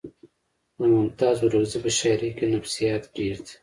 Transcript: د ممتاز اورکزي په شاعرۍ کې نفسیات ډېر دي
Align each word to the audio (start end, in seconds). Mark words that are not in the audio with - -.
د 0.77 0.79
ممتاز 0.95 1.35
اورکزي 1.41 1.77
په 1.83 1.89
شاعرۍ 1.97 2.31
کې 2.37 2.45
نفسیات 2.55 3.03
ډېر 3.15 3.37
دي 3.45 3.53